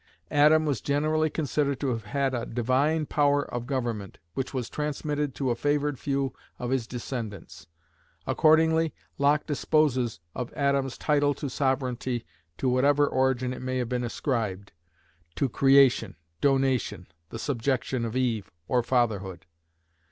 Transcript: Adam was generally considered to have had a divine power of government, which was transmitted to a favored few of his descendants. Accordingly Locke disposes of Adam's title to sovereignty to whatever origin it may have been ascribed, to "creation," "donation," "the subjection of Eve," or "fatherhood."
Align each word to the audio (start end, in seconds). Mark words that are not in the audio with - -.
Adam 0.31 0.65
was 0.65 0.81
generally 0.81 1.29
considered 1.29 1.79
to 1.79 1.89
have 1.89 2.05
had 2.05 2.33
a 2.33 2.43
divine 2.47 3.05
power 3.05 3.43
of 3.53 3.67
government, 3.67 4.17
which 4.33 4.51
was 4.51 4.67
transmitted 4.67 5.35
to 5.35 5.51
a 5.51 5.55
favored 5.55 5.99
few 5.99 6.33
of 6.57 6.71
his 6.71 6.87
descendants. 6.87 7.67
Accordingly 8.25 8.95
Locke 9.19 9.45
disposes 9.45 10.19
of 10.33 10.51
Adam's 10.53 10.97
title 10.97 11.35
to 11.35 11.51
sovereignty 11.51 12.25
to 12.57 12.67
whatever 12.67 13.05
origin 13.05 13.53
it 13.53 13.61
may 13.61 13.77
have 13.77 13.89
been 13.89 14.03
ascribed, 14.03 14.71
to 15.35 15.47
"creation," 15.47 16.15
"donation," 16.41 17.05
"the 17.29 17.37
subjection 17.37 18.03
of 18.03 18.15
Eve," 18.17 18.49
or 18.67 18.81
"fatherhood." 18.81 19.45